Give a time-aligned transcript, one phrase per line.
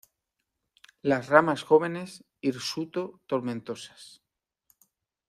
[1.03, 4.23] Las ramas jóvenes hirsuto tomentosas.